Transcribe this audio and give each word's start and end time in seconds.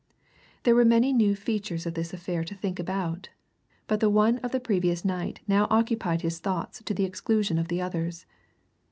There 0.63 0.73
were 0.73 0.83
many 0.83 1.13
new 1.13 1.35
features 1.35 1.85
of 1.85 1.93
this 1.93 2.11
affair 2.11 2.43
to 2.45 2.55
think 2.55 2.79
about, 2.79 3.29
but 3.85 3.99
the 3.99 4.09
one 4.09 4.39
of 4.39 4.49
the 4.51 4.59
previous 4.59 5.05
night 5.05 5.41
now 5.47 5.67
occupied 5.69 6.23
his 6.23 6.39
thoughts 6.39 6.81
to 6.85 6.95
the 6.95 7.05
exclusion 7.05 7.59
of 7.59 7.67
the 7.67 7.83
others. 7.83 8.25